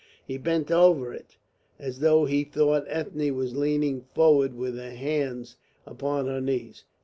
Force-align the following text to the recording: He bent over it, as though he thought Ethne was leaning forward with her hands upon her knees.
He 0.25 0.39
bent 0.39 0.71
over 0.71 1.13
it, 1.13 1.37
as 1.77 1.99
though 1.99 2.25
he 2.25 2.43
thought 2.43 2.85
Ethne 2.87 3.35
was 3.35 3.55
leaning 3.55 4.01
forward 4.15 4.55
with 4.55 4.75
her 4.75 4.89
hands 4.95 5.57
upon 5.85 6.25
her 6.25 6.41
knees. 6.41 6.85